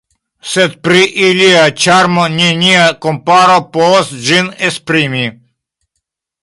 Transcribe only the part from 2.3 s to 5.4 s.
nenia komparo povas ĝin esprimi.